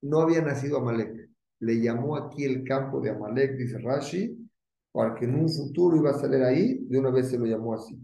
No 0.00 0.20
había 0.20 0.40
nacido 0.40 0.78
Amalek, 0.78 1.28
le 1.58 1.80
llamó 1.82 2.16
aquí 2.16 2.44
el 2.44 2.64
campo 2.64 2.98
de 3.02 3.10
Amalek, 3.10 3.58
dice 3.58 3.78
Rashi, 3.78 4.37
porque 4.98 5.26
en 5.26 5.36
un 5.36 5.48
futuro 5.48 5.96
iba 5.96 6.10
a 6.10 6.18
salir 6.18 6.42
ahí, 6.42 6.84
de 6.88 6.98
una 6.98 7.10
vez 7.10 7.28
se 7.28 7.38
lo 7.38 7.46
llamó 7.46 7.72
así. 7.72 7.96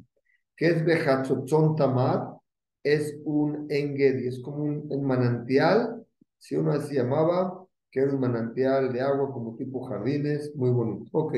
¿Qué 0.56 0.68
es 0.68 0.84
Behatzotzon 0.84 1.74
Tamar? 1.74 2.36
Es 2.84 3.18
un 3.24 3.66
engedi, 3.68 4.28
es 4.28 4.40
como 4.40 4.62
un, 4.62 5.04
manantial, 5.04 6.06
si 6.38 6.54
uno 6.54 6.70
así 6.70 6.94
llamaba, 6.94 7.66
que 7.90 7.98
era 7.98 8.14
un 8.14 8.20
manantial 8.20 8.92
de 8.92 9.00
agua 9.00 9.32
como 9.32 9.56
tipo 9.56 9.82
jardines, 9.88 10.54
muy 10.54 10.70
bonito. 10.70 11.10
Ok. 11.10 11.34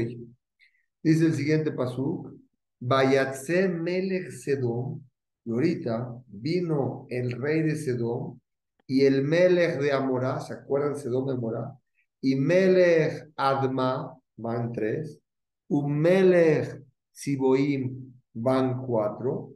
Dice 1.02 1.24
el 1.24 1.32
siguiente 1.32 1.72
pasuk, 1.72 2.34
Bayatse 2.78 3.66
Melech 3.66 4.32
Sedom, 4.32 5.00
y 5.42 5.52
ahorita 5.52 6.22
vino 6.26 7.06
el 7.08 7.32
rey 7.32 7.62
de 7.62 7.76
Sedom 7.76 8.38
y 8.86 9.06
el 9.06 9.22
Melech 9.22 9.80
de 9.80 9.90
Amorá, 9.90 10.38
¿se 10.38 10.52
acuerdan 10.52 10.96
Sedom 10.96 11.26
de 11.26 11.32
Amorá? 11.32 11.72
Y 12.20 12.36
Melech 12.36 13.30
Adma, 13.36 14.12
van 14.36 14.70
tres, 14.72 15.18
Umelech 15.68 16.82
Siboim 17.12 18.14
van 18.34 18.82
cuatro. 18.86 19.52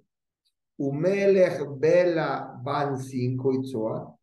Umelech 0.78 1.60
Bela 1.78 2.58
van 2.62 2.98
cinco 2.98 3.52
Itzoa. 3.52 4.16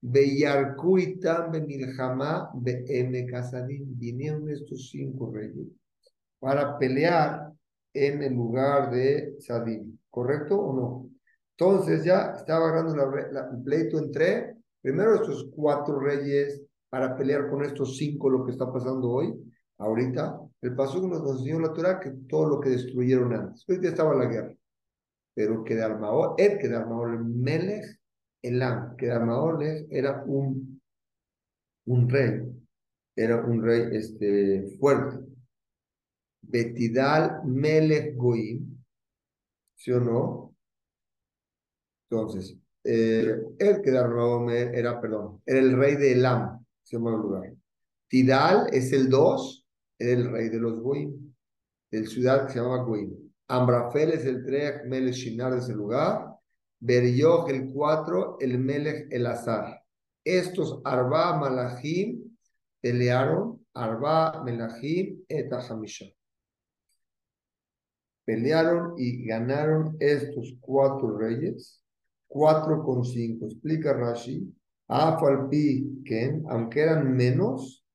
Beyarkuitam 0.00 1.50
Bemilhama 1.52 2.50
Be'eme 2.54 3.26
Kasadim. 3.26 3.98
Vinieron 3.98 4.48
estos 4.48 4.90
cinco 4.90 5.30
reyes 5.30 5.68
para 6.40 6.78
pelear 6.78 7.52
en 7.92 8.22
el 8.22 8.34
lugar 8.34 8.90
de 8.90 9.36
Sadim. 9.40 9.98
¿Correcto 10.10 10.58
o 10.58 10.72
no? 10.72 11.10
Entonces 11.56 12.04
ya 12.04 12.34
estaba 12.36 12.68
agarrando 12.68 12.94
el 12.94 13.62
pleito 13.62 13.98
entre 13.98 14.56
primero 14.80 15.16
estos 15.16 15.50
cuatro 15.54 15.98
reyes 15.98 16.62
para 16.88 17.16
pelear 17.16 17.50
con 17.50 17.64
estos 17.64 17.96
cinco, 17.96 18.30
lo 18.30 18.44
que 18.44 18.52
está 18.52 18.72
pasando 18.72 19.10
hoy 19.10 19.34
ahorita, 19.78 20.40
el 20.60 20.74
paso 20.74 21.00
nos 21.06 21.38
enseñó 21.38 21.60
la 21.60 21.72
Torah 21.72 22.00
que 22.00 22.10
todo 22.28 22.48
lo 22.48 22.60
que 22.60 22.70
destruyeron 22.70 23.32
antes, 23.32 23.64
hoy 23.68 23.80
ya 23.80 23.90
estaba 23.90 24.14
la 24.14 24.26
guerra, 24.26 24.54
pero 25.34 25.64
que 25.64 25.74
de 25.74 25.84
Armaor, 25.84 26.34
el 26.38 26.58
que 26.58 26.68
Melech, 26.68 27.98
Elam, 28.42 28.96
que 28.96 29.06
de 29.06 29.12
Armaor 29.12 29.62
era 29.90 30.22
un, 30.26 30.80
un 31.86 32.08
rey, 32.08 32.42
era 33.16 33.44
un 33.44 33.62
rey 33.62 33.96
este, 33.96 34.76
fuerte. 34.78 35.24
Betidal 36.40 37.42
Melech 37.44 38.16
Goim, 38.16 38.82
¿sí 39.76 39.92
o 39.92 40.00
no? 40.00 40.56
Entonces, 42.10 42.56
eh, 42.84 43.36
el 43.58 43.82
que 43.82 43.90
era, 43.90 45.00
perdón, 45.00 45.42
era 45.44 45.58
el 45.60 45.76
rey 45.76 45.96
de 45.96 46.12
Elam, 46.12 46.64
se 46.82 46.96
llama 46.96 47.10
el 47.10 47.20
lugar. 47.20 47.52
Tidal 48.08 48.68
es 48.72 48.92
el 48.92 49.10
2 49.10 49.57
el 49.98 50.30
rey 50.30 50.48
de 50.48 50.58
los 50.58 50.80
Goim, 50.80 51.34
del 51.90 52.08
ciudad 52.08 52.46
que 52.46 52.52
se 52.52 52.60
llamaba 52.60 52.84
Goim. 52.84 53.12
Amrafel 53.48 54.10
es 54.10 54.24
el 54.24 54.44
3, 54.44 54.86
Melech 54.86 55.14
Shinar 55.14 55.54
es 55.54 55.68
el 55.68 55.76
lugar. 55.76 56.36
Berioch 56.80 57.48
el 57.48 57.72
4, 57.72 58.36
el 58.40 58.58
Melech 58.58 59.08
el 59.10 59.26
Azar. 59.26 59.82
Estos 60.24 60.80
Arba 60.84 61.38
Malachim 61.38 62.36
pelearon, 62.80 63.64
Arba 63.74 64.42
Melachim 64.44 65.24
et 65.28 65.50
Pelearon 68.24 68.94
y 68.98 69.24
ganaron 69.24 69.96
estos 69.98 70.54
cuatro 70.60 71.16
reyes, 71.16 71.82
cuatro 72.26 72.84
con 72.84 73.04
cinco. 73.04 73.46
Explica 73.46 73.94
Rashi, 73.94 74.54
Afalpi 74.86 76.02
Ken, 76.04 76.44
aunque 76.50 76.82
eran 76.82 77.16
menos, 77.16 77.87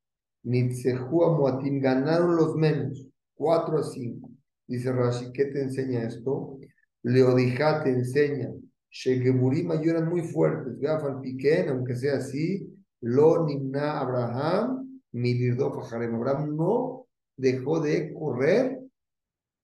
Nitzehua 0.43 1.37
Muatim 1.37 1.79
ganaron 1.79 2.35
los 2.35 2.55
menos, 2.55 3.07
4 3.35 3.77
a 3.77 3.83
5. 3.83 4.29
Dice 4.67 4.91
Rashi, 4.91 5.31
¿qué 5.31 5.45
te 5.45 5.61
enseña 5.61 6.03
esto? 6.03 6.59
Leodijá 7.03 7.83
te 7.83 7.89
enseña. 7.89 8.49
Shegeburim 8.89 9.71
eran 9.71 10.09
muy 10.09 10.21
fuertes. 10.21 10.79
Gafal 10.79 11.21
Piquen, 11.21 11.69
aunque 11.69 11.95
sea 11.95 12.17
así, 12.17 12.69
Lo 13.01 13.45
Nimna 13.45 13.99
Abraham, 13.99 15.01
Milirdo 15.11 15.73
Fajarem. 15.73 16.15
Abraham 16.15 16.55
no 16.55 17.07
dejó 17.35 17.79
de 17.79 18.13
correr 18.13 18.79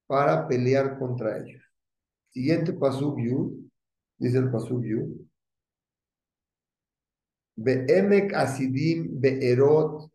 para 0.07 0.47
pelear 0.47 0.97
contra 0.97 1.37
ellos. 1.37 1.61
Siguiente 2.29 2.73
Yud, 2.73 3.53
dice 4.17 4.37
el 4.37 4.51
Yud. 4.51 5.21
Be'emek 7.55 8.33
Asidim 8.33 9.19
Be'erot 9.19 10.11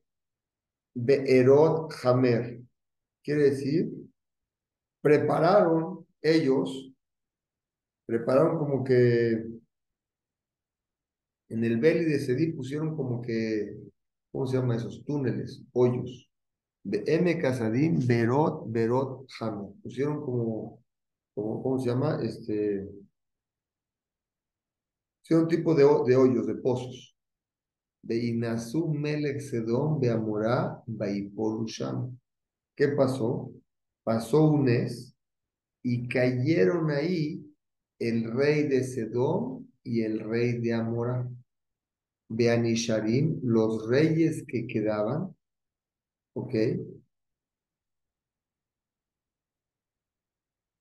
Be'erot 0.95 1.93
Hamer. 2.03 2.61
Quiere 3.23 3.51
decir, 3.51 3.91
prepararon 5.01 6.07
ellos, 6.23 6.93
prepararon 8.07 8.59
como 8.59 8.85
que 8.85 9.47
en 11.49 11.65
el 11.65 11.79
Beli 11.79 12.05
de 12.05 12.19
Sedí 12.19 12.53
pusieron 12.53 12.97
como 12.97 13.21
que, 13.23 13.77
¿cómo 14.33 14.47
se 14.47 14.57
llama 14.57 14.77
esos? 14.77 15.05
Túneles, 15.05 15.63
hoyos. 15.73 16.29
M. 16.85 17.39
Casadín, 17.41 18.07
Berot, 18.07 18.65
Berot, 18.71 19.27
Hamer. 19.41 19.73
Pusieron 19.83 20.21
como, 20.21 20.83
¿cómo 21.35 21.79
se 21.79 21.89
llama? 21.89 22.19
Este, 22.23 22.87
un 25.31 25.49
tipo 25.49 25.75
de, 25.75 25.83
de 25.83 26.17
hoyos, 26.17 26.47
de 26.47 26.55
pozos. 26.57 27.15
Inasu 27.15 27.15
Melech 27.15 27.15
Sedom 27.15 27.23
Beamorá 27.23 27.23
Baipolusham. 27.35 27.94
¿Qué 32.77 32.89
pasó? 32.89 33.53
Pasó 34.03 34.51
un 34.51 34.65
mes 34.65 35.17
y 35.83 36.07
cayeron 36.09 36.91
ahí 36.91 37.43
el 37.99 38.31
rey 38.33 38.65
de 38.69 38.85
Sedom 38.85 39.67
y 39.83 40.03
el 40.03 40.21
rey 40.21 40.61
de 40.61 40.75
Amorá. 40.75 41.29
Beanisharim, 42.29 43.41
los 43.43 43.89
reyes 43.89 44.45
que 44.47 44.67
quedaban, 44.67 45.35
¿ok? 46.35 46.55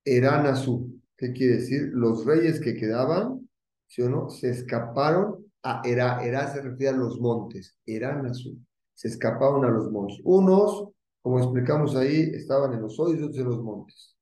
Eran 0.05 0.45
azul. 0.47 1.01
¿Qué 1.15 1.31
quiere 1.31 1.57
decir? 1.57 1.91
Los 1.93 2.25
reyes 2.25 2.59
que 2.59 2.75
quedaban, 2.75 3.49
¿sí 3.87 4.01
o 4.01 4.09
no? 4.09 4.29
Se 4.29 4.49
escaparon 4.49 5.42
a 5.63 5.81
Era. 5.85 6.23
Era 6.23 6.53
se 6.53 6.61
refiere 6.61 6.95
a 6.95 6.97
los 6.97 7.19
montes. 7.19 7.77
Eran 7.85 8.25
azul. 8.25 8.57
Se 8.93 9.07
escapaban 9.07 9.63
a 9.65 9.69
los 9.69 9.91
montes. 9.91 10.19
Unos, 10.23 10.89
como 11.21 11.39
explicamos 11.39 11.95
ahí, 11.95 12.31
estaban 12.33 12.73
en 12.73 12.81
los 12.81 12.99
hoyos, 12.99 13.23
otros 13.23 13.37
en 13.39 13.45
los 13.45 13.63
montes. 13.63 14.15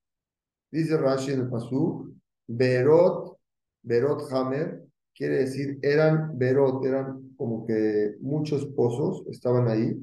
Dice 0.71 0.97
Rashi 0.97 1.31
en 1.31 1.41
el 1.41 1.49
Pasú, 1.49 2.15
Berot, 2.47 3.37
Berot 3.81 4.31
Hamer, 4.31 4.85
quiere 5.13 5.39
decir, 5.39 5.79
eran 5.81 6.37
Berot, 6.37 6.85
eran 6.85 7.33
como 7.35 7.65
que 7.65 8.15
muchos 8.21 8.65
pozos, 8.67 9.25
estaban 9.29 9.67
ahí. 9.67 9.97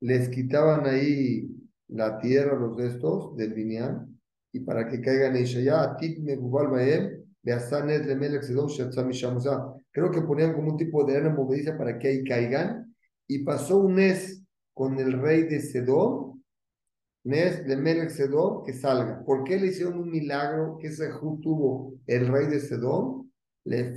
Les 0.00 0.28
quitaban 0.28 0.86
ahí 0.86 1.48
la 1.88 2.18
tierra, 2.18 2.58
los 2.58 2.76
restos 2.76 3.36
del 3.36 3.52
viñán, 3.54 4.20
y 4.52 4.60
para 4.60 4.88
que 4.88 5.00
caigan 5.00 5.36
en 5.36 5.44
Shaya, 5.44 5.96
Tit 5.96 6.18
Megubal 6.20 6.68
Baem, 6.68 7.24
creo 10.00 10.10
que 10.10 10.26
ponían 10.26 10.54
como 10.54 10.72
un 10.72 10.76
tipo 10.76 11.04
de 11.04 11.16
arena 11.16 11.34
movediza 11.34 11.76
para 11.76 11.98
que 11.98 12.08
ahí 12.08 12.24
caigan. 12.24 12.94
Y 13.26 13.44
pasó 13.44 13.78
un 13.78 13.94
mes 13.94 14.42
con 14.74 14.98
el 14.98 15.12
rey 15.20 15.44
de 15.44 15.60
Sedón 15.60 16.30
Nes 17.22 17.66
de 17.66 17.76
Melech 17.76 18.10
Sedom, 18.10 18.64
que 18.64 18.72
salga. 18.72 19.22
¿Por 19.24 19.44
qué 19.44 19.58
le 19.58 19.66
hicieron 19.66 19.98
un 19.98 20.10
milagro 20.10 20.78
que 20.78 20.90
Sehú 20.90 21.38
tuvo 21.40 21.94
el 22.06 22.28
rey 22.28 22.46
de 22.46 22.60
Sedom? 22.60 23.28
Le 23.64 23.94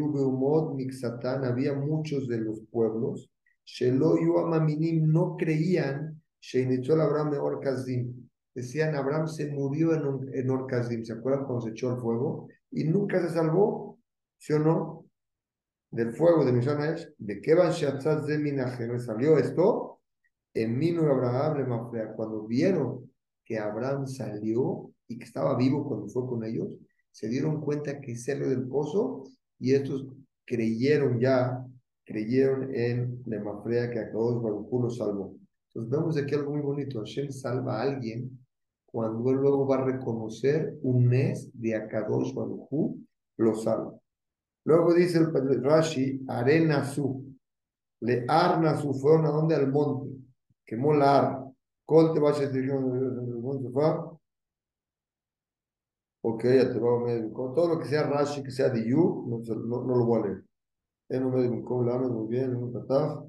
umod 0.00 0.74
mixatán, 0.74 1.44
había 1.44 1.74
muchos 1.74 2.26
de 2.26 2.38
los 2.38 2.60
pueblos. 2.72 3.30
Shelo 3.64 4.16
Yuamaminim 4.20 5.06
no 5.12 5.36
creían, 5.36 6.20
Sheinitzol 6.40 7.00
Abraham 7.00 7.30
de 7.30 7.38
Orkazim. 7.38 8.28
Decían, 8.52 8.96
Abraham 8.96 9.28
se 9.28 9.46
murió 9.52 9.94
en, 9.94 10.28
en. 10.34 11.04
¿Se 11.04 11.12
acuerdan 11.12 11.44
cuando 11.44 11.60
se 11.60 11.70
echó 11.70 11.94
el 11.94 12.00
fuego? 12.00 12.48
Y 12.72 12.84
nunca 12.84 13.20
se 13.20 13.32
salvó, 13.32 13.98
¿sí 14.38 14.54
o 14.54 14.58
no? 14.58 15.05
Del 15.90 16.12
fuego 16.12 16.44
de 16.44 16.52
Mishanash, 16.52 17.04
de 17.18 17.40
Kevan 17.40 17.70
Shatzat 17.70 18.26
Zeminaje, 18.26 18.98
salió 18.98 19.38
esto 19.38 19.96
en 20.56 20.78
Minu 20.78 21.02
Abraham 21.02 21.58
le 21.58 22.14
cuando 22.14 22.46
vieron 22.46 23.10
que 23.44 23.58
Abraham 23.58 24.06
salió 24.06 24.90
y 25.06 25.18
que 25.18 25.24
estaba 25.24 25.56
vivo 25.56 25.86
cuando 25.86 26.08
fue 26.08 26.26
con 26.26 26.44
ellos, 26.44 26.68
se 27.10 27.28
dieron 27.28 27.60
cuenta 27.60 28.00
que 28.00 28.16
salió 28.16 28.48
del 28.48 28.66
pozo 28.66 29.24
y 29.58 29.74
estos 29.74 30.06
creyeron 30.46 31.20
ya, 31.20 31.62
creyeron 32.04 32.74
en 32.74 33.22
la 33.26 33.42
Mafrea 33.42 33.90
que 33.90 34.00
acabó 34.00 34.40
Baruj 34.40 34.82
lo 34.82 34.90
salvó. 34.90 35.36
Entonces 35.68 35.90
vemos 35.90 36.16
aquí 36.16 36.34
algo 36.34 36.52
muy 36.52 36.62
bonito, 36.62 37.00
Hashem 37.00 37.30
salva 37.30 37.78
a 37.78 37.82
alguien 37.82 38.38
cuando 38.86 39.30
él 39.30 39.36
luego 39.36 39.66
va 39.66 39.76
a 39.76 39.84
reconocer 39.84 40.74
un 40.82 41.06
mes 41.06 41.50
de 41.52 41.74
Akadosh 41.74 42.32
Baruj 42.32 42.96
lo 43.36 43.54
salva. 43.54 43.92
Luego 44.66 44.94
dice 44.94 45.18
el 45.18 45.62
Rashi, 45.62 46.24
Arena 46.26 46.84
Su, 46.84 47.24
le 48.00 48.24
Arna 48.28 48.76
Su 48.76 48.92
fueron 48.94 49.24
a 49.26 49.30
donde 49.30 49.54
al 49.54 49.70
monte 49.70 50.10
quemó 50.64 50.92
la 50.92 51.18
arma. 51.18 51.52
¿Col 51.84 52.12
te 52.12 52.18
vayas 52.18 52.40
a 52.40 52.52
se 53.60 53.70
fue? 53.70 53.84
Ok, 56.22 56.42
ya 56.44 56.72
te 56.72 56.80
va 56.80 56.96
a 56.96 57.04
medir. 57.04 57.32
Todo 57.32 57.68
lo 57.68 57.78
que 57.78 57.86
sea 57.86 58.02
Rashi, 58.02 58.42
que 58.42 58.50
sea 58.50 58.68
de 58.68 58.84
no, 58.88 59.38
no, 59.38 59.84
no 59.84 59.96
lo 59.96 60.04
voy 60.04 60.20
a 60.20 60.26
leer. 60.26 60.44
Medio 61.30 61.64
¿cómo 61.64 61.84
la 61.84 61.98
muy 61.98 62.26
bien, 62.28 62.50
en 62.50 62.56
un 62.56 62.72
kataf. 62.72 63.24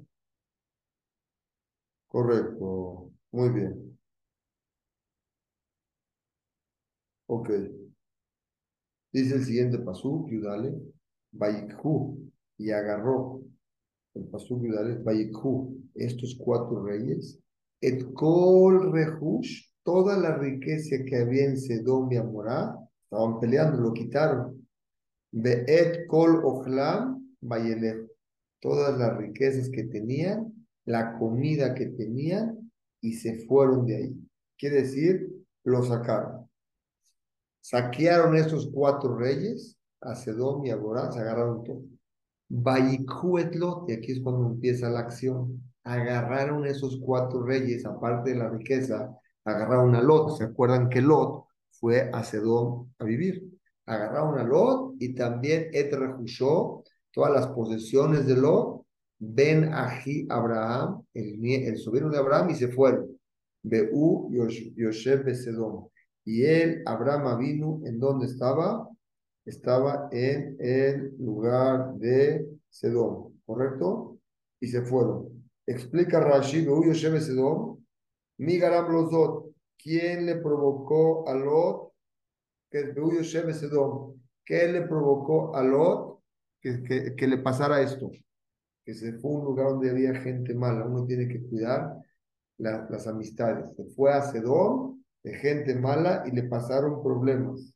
Correcto, 2.08 3.12
muy 3.30 3.48
bien. 3.50 3.98
Ok. 7.28 7.50
Dice 9.12 9.34
el 9.36 9.44
siguiente 9.44 9.78
pasú, 9.78 10.26
Yudale, 10.28 10.74
Bayikhu, 11.32 12.30
y 12.56 12.70
agarró 12.70 13.42
el 14.14 14.24
pasú 14.24 14.60
Yudale, 14.62 14.98
Bayikhu, 15.02 15.76
estos 15.94 16.36
cuatro 16.38 16.84
reyes, 16.84 17.38
et 17.80 18.12
kol 18.14 18.92
rehush, 18.92 19.70
toda 19.82 20.18
la 20.18 20.36
riqueza 20.36 20.96
que 21.06 21.16
había 21.16 21.44
en 21.44 21.58
Sedom 21.58 22.10
y 22.12 22.16
Amorá, 22.16 22.76
estaban 23.04 23.40
peleando, 23.40 23.80
lo 23.80 23.92
quitaron. 23.92 24.66
et 25.32 26.06
kol 26.08 26.44
ochlam, 26.44 27.22
todas 28.60 28.98
las 28.98 29.16
riquezas 29.16 29.70
que 29.70 29.84
tenían, 29.84 30.52
la 30.84 31.16
comida 31.18 31.74
que 31.74 31.86
tenían, 31.86 32.70
y 33.00 33.12
se 33.12 33.46
fueron 33.46 33.86
de 33.86 33.96
ahí. 33.96 34.16
Quiere 34.58 34.82
decir, 34.82 35.28
lo 35.64 35.84
sacaron. 35.84 36.48
Saquearon 37.60 38.36
estos 38.36 38.70
cuatro 38.72 39.16
reyes, 39.16 39.77
a 40.00 40.14
Sedom 40.14 40.64
y 40.64 40.70
a 40.70 40.78
se 41.12 41.20
agarraron 41.20 41.64
todo. 41.64 41.82
Lot, 42.48 43.90
y 43.90 43.92
aquí 43.92 44.12
es 44.12 44.20
cuando 44.20 44.46
empieza 44.46 44.88
la 44.88 45.00
acción 45.00 45.62
agarraron 45.88 46.66
esos 46.66 47.00
cuatro 47.02 47.42
reyes, 47.42 47.86
aparte 47.86 48.30
de 48.30 48.36
la 48.36 48.50
riqueza, 48.50 49.10
agarraron 49.44 49.94
a 49.94 50.02
Lot. 50.02 50.36
¿Se 50.36 50.44
acuerdan 50.44 50.90
que 50.90 51.00
Lot 51.00 51.46
fue 51.70 52.10
a 52.12 52.22
Sedón 52.22 52.94
a 52.98 53.04
vivir? 53.04 53.42
Agarraron 53.86 54.38
a 54.38 54.44
Lot 54.44 54.96
y 54.98 55.14
también 55.14 55.70
Et 55.72 55.90
todas 57.10 57.32
las 57.32 57.46
posesiones 57.48 58.26
de 58.26 58.36
Lot, 58.36 58.82
Ben 59.18 59.72
Aji 59.72 60.26
Abraham, 60.28 61.02
el, 61.14 61.42
el 61.42 61.78
sobrino 61.78 62.10
de 62.10 62.18
Abraham, 62.18 62.50
y 62.50 62.54
se 62.54 62.68
fueron. 62.68 63.18
Beú 63.62 64.30
Yosef 64.76 65.26
Sedón. 65.34 65.88
Y 66.24 66.44
él, 66.44 66.82
Abraham 66.84 67.38
vino, 67.38 67.80
¿en 67.84 67.98
dónde 67.98 68.26
estaba? 68.26 68.86
Estaba 69.48 70.10
en 70.12 70.58
el 70.60 71.16
lugar 71.18 71.94
de 71.94 72.46
Sedón, 72.68 73.40
¿correcto? 73.46 74.18
Y 74.60 74.66
se 74.66 74.82
fueron. 74.82 75.48
Explica 75.66 76.20
Rashi, 76.20 76.66
mi 78.40 78.58
garam 78.58 78.92
lozot, 78.92 79.54
¿quién 79.82 80.26
le 80.26 80.36
provocó 80.36 81.26
a 81.26 81.34
Lot? 81.34 81.92
Que 82.70 82.92
¿Qué 84.44 84.68
le 84.68 84.82
provocó 84.82 85.56
a 85.56 85.62
Lot 85.62 86.20
que, 86.60 87.14
que, 87.16 87.26
le 87.26 87.38
pasara 87.38 87.80
esto? 87.80 88.10
Que 88.84 88.92
se 88.92 89.14
fue 89.14 89.30
a 89.30 89.34
un 89.34 89.44
lugar 89.46 89.68
donde 89.68 89.90
había 89.90 90.14
gente 90.20 90.54
mala. 90.54 90.84
Uno 90.84 91.06
tiene 91.06 91.26
que 91.26 91.40
cuidar 91.40 91.96
las 92.58 93.06
amistades. 93.06 93.74
Se 93.74 93.84
fue 93.94 94.12
a 94.12 94.20
Sedón 94.20 95.02
de 95.24 95.32
gente 95.36 95.74
mala 95.74 96.24
y 96.26 96.32
le 96.32 96.42
pasaron 96.42 97.02
problemas 97.02 97.72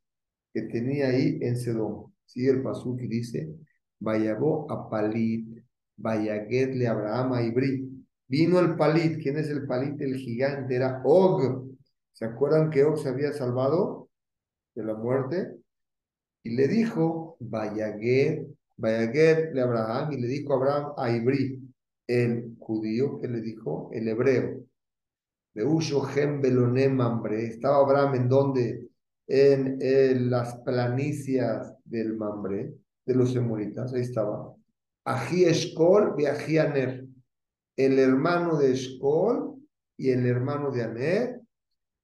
que 0.52 0.62
tenía 0.62 1.08
ahí 1.08 1.38
en 1.42 1.56
Sedón. 1.56 2.12
Sigue 2.24 2.50
el 2.50 2.62
pasuk 2.62 3.00
y 3.00 3.08
dice, 3.08 3.54
Vayabó 4.00 4.70
a 4.70 4.88
Palit 4.90 5.62
le 5.96 6.86
Abraham 6.86 7.32
a 7.34 7.42
Ibri. 7.42 7.88
Vino 8.28 8.58
el 8.58 8.76
Palit. 8.76 9.22
¿Quién 9.22 9.38
es 9.38 9.48
el 9.48 9.66
Palit? 9.66 10.00
El 10.00 10.16
gigante. 10.16 10.74
Era 10.74 11.02
Og. 11.04 11.68
¿Se 12.12 12.24
acuerdan 12.24 12.70
que 12.70 12.84
Og 12.84 12.98
se 12.98 13.08
había 13.08 13.32
salvado 13.32 14.08
de 14.74 14.84
la 14.84 14.94
muerte? 14.94 15.56
Y 16.42 16.56
le 16.56 16.66
dijo, 16.66 17.36
Vayaguet, 17.40 18.48
le 18.76 19.60
Abraham. 19.60 20.12
Y 20.12 20.20
le 20.20 20.26
dijo 20.28 20.54
Abraham 20.54 20.92
a 20.96 21.10
Ibri, 21.10 21.60
el 22.06 22.56
judío, 22.58 23.20
que 23.20 23.28
le 23.28 23.40
dijo, 23.40 23.90
el 23.92 24.08
hebreo. 24.08 24.64
Beusho 25.54 26.00
Gem 26.00 26.40
Belonem 26.40 26.96
Mambre. 26.96 27.46
Estaba 27.46 27.78
Abraham 27.78 28.14
en 28.16 28.28
donde? 28.28 28.88
En, 29.26 29.78
en 29.80 30.30
las 30.30 30.56
planicias 30.58 31.74
del 31.84 32.16
Mambre, 32.16 32.74
de 33.06 33.14
los 33.14 33.34
emoritas. 33.34 33.92
Ahí 33.92 34.02
estaba. 34.02 34.54
Ají 35.04 35.44
Eshkol 35.44 36.14
y 36.18 36.26
Ají 36.26 36.58
Aner. 36.58 37.06
El 37.76 37.98
hermano 37.98 38.56
de 38.58 38.72
Eshkol 38.72 39.56
y 39.96 40.10
el 40.10 40.26
hermano 40.26 40.70
de 40.70 40.82
Aner. 40.82 41.40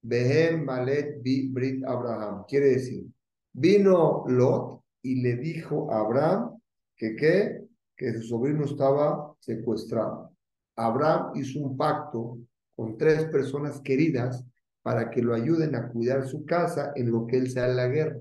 Behem 0.03 0.65
Malet 0.65 1.21
Brit 1.23 1.85
Abraham. 1.85 2.45
Quiere 2.49 2.69
decir, 2.69 3.05
vino 3.53 4.25
Lot 4.29 4.83
y 5.03 5.21
le 5.21 5.37
dijo 5.37 5.93
a 5.93 6.01
Abraham 6.01 6.59
que 6.97 7.17
qué, 7.17 7.65
que 7.97 8.13
su 8.15 8.23
sobrino 8.23 8.65
estaba 8.65 9.35
secuestrado. 9.41 10.33
Abraham 10.77 11.33
hizo 11.35 11.61
un 11.61 11.77
pacto 11.77 12.39
con 12.77 12.97
tres 12.97 13.25
personas 13.25 13.81
queridas 13.81 14.45
para 14.89 15.11
que 15.11 15.21
lo 15.21 15.35
ayuden 15.35 15.75
a 15.75 15.87
cuidar 15.91 16.27
su 16.27 16.47
casa 16.47 16.93
en 16.97 17.11
lo 17.13 17.27
que 17.27 17.37
él 17.37 17.51
sea 17.51 17.69
en 17.69 17.77
la 17.77 17.89
guerra. 17.89 18.19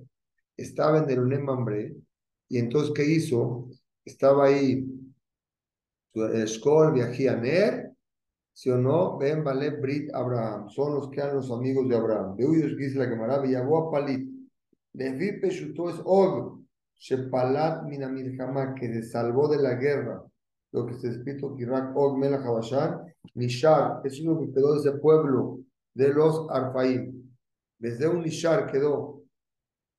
Estaba 0.57 0.97
en 0.97 1.09
el 1.09 1.21
Unemambre 1.21 1.95
y 2.49 2.57
entonces 2.57 2.91
¿qué 2.93 3.05
hizo? 3.05 3.69
estaba 4.03 4.47
ahí 4.47 4.85
Escol, 6.33 6.91
Viajianer, 6.91 7.93
si 8.51 8.69
o 8.69 8.77
no, 8.77 9.17
ven 9.17 9.45
Vale 9.45 9.69
Brit 9.79 10.13
Abraham, 10.13 10.67
son 10.67 10.95
los 10.95 11.09
que 11.09 11.21
eran 11.21 11.37
los 11.37 11.49
amigos 11.51 11.87
de 11.87 11.95
Abraham. 11.95 12.35
De 12.35 12.45
Uyos 12.45 12.75
dice 12.75 12.99
la 12.99 13.05
Gemara, 13.05 13.39
Villagó 13.39 13.87
a 13.87 13.91
Palit. 13.91 14.29
Levi 14.91 15.39
Peshuto 15.39 15.89
es 15.89 16.01
Og, 16.03 16.65
Shepalat 16.99 17.83
Minamilhama, 17.83 18.75
que 18.75 18.91
se 18.91 19.03
salvó 19.03 19.47
de 19.47 19.61
la 19.61 19.75
guerra. 19.75 20.21
Lo 20.73 20.85
que 20.85 20.95
está 20.95 21.07
escrito, 21.07 21.55
Kirak 21.55 21.95
Og 21.95 22.17
Melach 22.17 22.45
Habashan, 22.45 23.05
Nishar, 23.35 24.01
es 24.03 24.19
uno 24.19 24.37
que 24.41 24.51
quedó 24.51 24.73
de 24.73 24.79
ese 24.79 24.99
pueblo 24.99 25.61
de 25.97 26.13
los 26.13 26.47
Arfaim. 26.51 27.27
Desde 27.79 28.07
un 28.07 28.21
Nishar 28.21 28.71
quedó. 28.71 29.23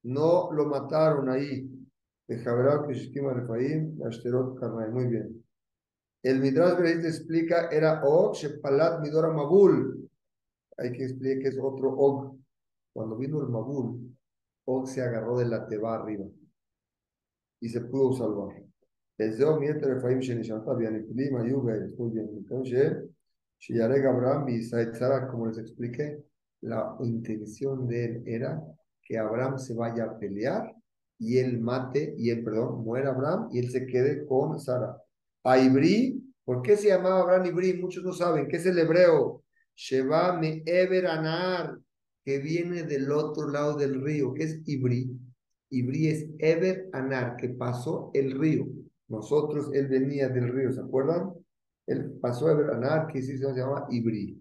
No 0.05 0.53
lo 0.53 0.67
mataron 0.67 1.29
ahí, 1.29 1.69
muy 4.93 5.07
bien. 5.07 5.45
El 6.23 6.41
Midrash 6.41 6.77
te 6.77 7.09
explica, 7.09 7.69
era 7.71 8.03
Og, 8.05 8.35
Shepalat, 8.35 9.01
Midora, 9.01 9.33
Mabul. 9.33 10.09
Hay 10.77 10.93
que 10.93 11.05
explicar 11.05 11.43
que 11.43 11.49
es 11.49 11.59
otro 11.61 11.91
Og. 11.91 12.39
Cuando 12.93 13.17
vino 13.17 13.41
el 13.41 13.49
Mabul, 13.49 14.17
Og 14.67 14.87
se 14.87 15.03
agarró 15.03 15.39
de 15.39 15.47
la 15.47 15.67
teba 15.67 15.95
arriba 15.95 16.27
y 17.61 17.69
se 17.69 17.81
pudo 17.81 18.13
salvar. 18.13 18.55
Desde 19.17 19.45
Og, 19.45 19.59
Mieter, 19.59 19.97
Efaim, 19.97 20.21
Shenishanta, 20.21 20.75
Bianiplim, 20.75 21.37
Ayuga, 21.37 21.75
muy 21.97 22.11
bien. 22.11 22.29
Entonces, 22.37 23.08
Shiyareg 23.59 24.07
Abraham 24.07 24.49
y 24.49 24.63
Sara, 24.63 25.29
como 25.29 25.47
les 25.47 25.59
expliqué, 25.59 26.25
la 26.61 26.97
intención 27.01 27.87
de 27.87 28.05
él 28.05 28.23
era 28.27 28.63
que 29.03 29.19
Abraham 29.19 29.59
se 29.59 29.75
vaya 29.75 30.05
a 30.05 30.19
pelear 30.19 30.75
y 31.19 31.39
él 31.39 31.61
mate, 31.61 32.15
y 32.17 32.31
él, 32.31 32.45
perdón, 32.45 32.85
muera 32.85 33.11
Abraham 33.11 33.49
y 33.53 33.59
él 33.59 33.71
se 33.71 33.87
quede 33.87 34.25
con 34.27 34.59
Sara. 34.61 34.97
A 35.45 35.59
Ibrí, 35.59 36.23
¿por 36.45 36.63
qué 36.63 36.77
se 36.77 36.89
llamaba 36.89 37.21
Abraham 37.21 37.47
Ibrí? 37.47 37.75
Muchos 37.75 38.05
no 38.05 38.13
saben, 38.13 38.47
¿qué 38.49 38.57
es 38.57 38.67
el 38.67 38.79
hebreo? 38.79 39.43
Sheba 39.75 40.39
me 40.39 40.63
Eber 40.67 41.07
que 42.25 42.39
viene 42.39 42.83
del 42.83 43.11
otro 43.11 43.49
lado 43.49 43.77
del 43.77 44.03
río, 44.03 44.35
que 44.35 44.43
es 44.43 44.61
Ibri. 44.67 45.11
Ibri 45.71 46.09
es 46.09 46.27
Eber 46.39 46.89
Anar, 46.93 47.37
que 47.37 47.49
pasó 47.51 48.11
el 48.13 48.39
río. 48.39 48.67
Nosotros, 49.09 49.71
él 49.73 49.87
venía 49.87 50.29
del 50.29 50.53
río, 50.53 50.73
¿se 50.73 50.81
acuerdan? 50.81 51.33
Él 51.89 52.19
pasó 52.21 52.51
Eber 52.51 52.71
Anar, 52.71 53.07
que 53.07 53.23
se 53.23 53.39
llama 53.39 53.87
Ibri. 53.91 54.39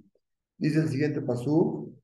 Dice 0.57 0.79
el 0.79 0.89
siguiente 0.89 1.21
pasú, 1.21 1.95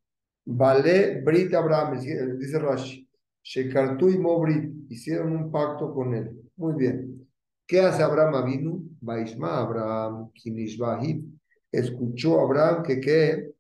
Vale 0.46 1.22
Brit 1.22 1.54
Abraham, 1.54 2.00
dice 2.00 2.60
Rashi, 2.60 3.08
Shekartu 3.44 4.10
y 4.10 4.18
Mobrit, 4.18 4.90
hicieron 4.90 5.36
un 5.36 5.52
pacto 5.52 5.94
con 5.94 6.14
él. 6.16 6.32
Muy 6.56 6.76
bien. 6.76 7.28
¿Qué 7.68 7.82
hace 7.82 8.04
Abraham 8.04 8.36
Avinu? 8.36 8.90
Vaishma 9.02 9.60
Abraham, 9.60 10.32
Kinishbahib. 10.34 11.24
Escuchó 11.72 12.40
Abraham 12.40 12.84
que, 12.84 13.54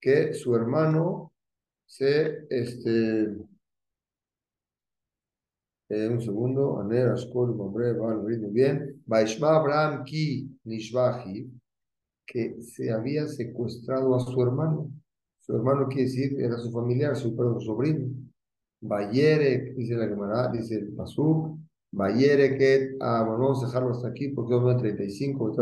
que, 0.00 0.34
su 0.34 0.54
hermano 0.54 1.32
se, 1.84 2.46
este, 2.48 3.36
eh, 5.88 6.08
un 6.08 6.20
segundo, 6.22 6.80
Aner, 6.80 7.08
Ashkol, 7.08 7.54
Mamre, 7.56 7.92
muy 7.94 8.36
bien. 8.52 9.02
Vaishma 9.06 9.56
Abraham 9.56 10.04
ki 10.04 10.49
Nishbahib, 10.70 11.50
que 12.26 12.62
se 12.62 12.90
había 12.90 13.26
secuestrado 13.26 14.14
a 14.14 14.20
su 14.20 14.40
hermano. 14.42 14.90
Su 15.40 15.56
hermano 15.56 15.88
quiere 15.88 16.04
decir, 16.04 16.40
era 16.40 16.56
su 16.58 16.70
familiar, 16.70 17.16
su, 17.16 17.34
su 17.34 17.60
sobrino. 17.60 18.08
Bayere, 18.80 19.74
dice 19.76 19.94
la 19.94 20.08
Gemara, 20.08 20.50
dice 20.50 20.76
el 20.76 20.92
Pasuk, 20.94 21.58
Bayere 21.92 22.56
que, 22.56 22.96
ah, 23.00 23.24
bueno, 23.26 23.42
vamos 23.42 23.62
a 23.62 23.66
dejarlo 23.66 23.90
hasta 23.90 24.08
aquí 24.08 24.28
porque 24.28 24.54
es 24.56 24.76
35, 24.78 25.54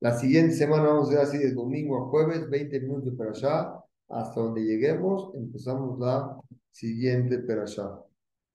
La 0.00 0.18
siguiente 0.18 0.54
semana 0.54 0.84
vamos 0.84 1.08
a 1.08 1.12
hacer 1.12 1.20
así 1.20 1.38
de 1.38 1.54
domingo 1.54 1.98
a 1.98 2.08
jueves, 2.10 2.50
20 2.50 2.80
minutos 2.80 3.14
para 3.16 3.30
allá, 3.30 3.74
hasta 4.08 4.40
donde 4.40 4.64
lleguemos, 4.64 5.32
empezamos 5.34 5.98
la 5.98 6.36
siguiente 6.72 7.38
para 7.38 7.62
allá. 7.62 8.00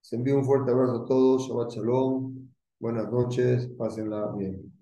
Se 0.02 0.18
envía 0.18 0.36
un 0.36 0.46
fuerte 0.46 0.72
abrazo 0.72 1.04
a 1.04 1.06
todos, 1.06 1.48
Shabbat 1.48 1.72
Shalom, 1.72 2.50
buenas 2.80 3.12
noches, 3.12 3.68
pásenla 3.78 4.34
bien. 4.38 4.75